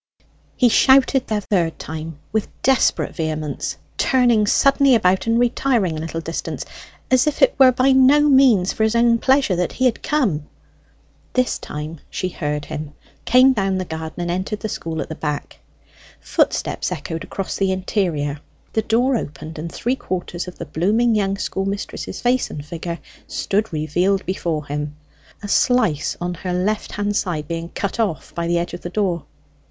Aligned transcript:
He 0.57 0.67
shouted 0.69 1.27
the 1.27 1.41
third 1.41 1.77
time, 1.77 2.17
with 2.31 2.47
desperate 2.63 3.15
vehemence, 3.15 3.77
turning 3.99 4.47
suddenly 4.47 4.95
about 4.95 5.27
and 5.27 5.37
retiring 5.37 5.95
a 5.95 5.99
little 6.01 6.21
distance, 6.21 6.65
as 7.11 7.27
if 7.27 7.43
it 7.43 7.53
were 7.59 7.71
by 7.71 7.91
no 7.91 8.21
means 8.21 8.73
for 8.73 8.81
his 8.81 8.95
own 8.95 9.19
pleasure 9.19 9.55
that 9.55 9.73
he 9.73 9.85
had 9.85 10.01
come. 10.01 10.47
This 11.33 11.59
time 11.59 11.99
she 12.09 12.29
heard 12.29 12.65
him, 12.65 12.95
came 13.25 13.53
down 13.53 13.77
the 13.77 13.85
garden, 13.85 14.21
and 14.21 14.31
entered 14.31 14.61
the 14.61 14.69
school 14.69 15.01
at 15.03 15.09
the 15.09 15.13
back. 15.13 15.59
Footsteps 16.19 16.91
echoed 16.91 17.23
across 17.23 17.57
the 17.57 17.71
interior, 17.71 18.39
the 18.73 18.81
door 18.81 19.15
opened, 19.15 19.59
and 19.59 19.71
three 19.71 19.95
quarters 19.95 20.47
of 20.47 20.57
the 20.57 20.65
blooming 20.65 21.13
young 21.13 21.37
schoolmistress's 21.37 22.19
face 22.21 22.49
and 22.49 22.65
figure 22.65 22.97
stood 23.27 23.71
revealed 23.71 24.25
before 24.25 24.65
him; 24.65 24.95
a 25.43 25.47
slice 25.47 26.17
on 26.19 26.33
her 26.33 26.53
left 26.53 26.93
hand 26.93 27.15
side 27.15 27.47
being 27.47 27.69
cut 27.69 27.99
off 27.99 28.33
by 28.33 28.47
the 28.47 28.57
edge 28.57 28.73
of 28.73 28.81
the 28.81 28.89
door. 28.89 29.25